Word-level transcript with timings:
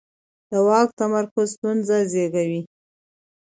د 0.49 0.51
واک 0.67 0.89
تمرکز 0.99 1.47
ستونزې 1.55 1.99
زېږوي 2.11 2.61